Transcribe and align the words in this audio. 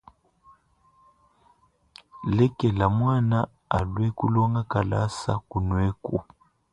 Lekela 2.35 2.85
muana 2.97 3.39
alue 3.77 4.07
kulonga 4.17 4.61
kalasa 4.71 5.31
kunueku. 5.49 6.15